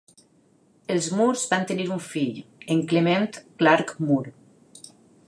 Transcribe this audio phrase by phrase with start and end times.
[0.93, 2.39] Els Moores van tenir un fill,
[2.77, 3.29] en Clement
[3.61, 4.37] Clarke Moore.